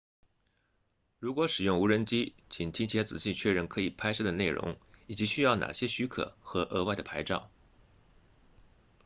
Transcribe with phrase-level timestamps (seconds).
[1.19, 7.51] 如果使用无人机请提前仔细确认可以拍摄的内容以及需要哪些许可或额外的牌照